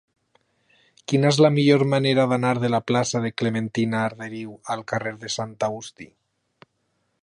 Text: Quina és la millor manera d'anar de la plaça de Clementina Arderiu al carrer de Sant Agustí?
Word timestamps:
Quina 1.11 1.29
és 1.33 1.37
la 1.45 1.51
millor 1.57 1.83
manera 1.91 2.25
d'anar 2.31 2.55
de 2.65 2.73
la 2.77 2.81
plaça 2.93 3.23
de 3.27 3.33
Clementina 3.43 4.03
Arderiu 4.09 4.57
al 4.77 4.85
carrer 4.95 5.15
de 5.25 5.35
Sant 5.39 5.57
Agustí? 5.71 6.13